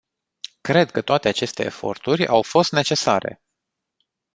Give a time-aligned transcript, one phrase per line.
[0.61, 3.41] Cred că toate aceste eforturi au fost necesare.